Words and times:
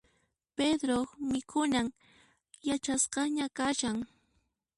Pedroq 0.55 1.09
mikhunan 1.31 1.87
chayasqaña 2.63 3.45
kashan. 3.57 3.97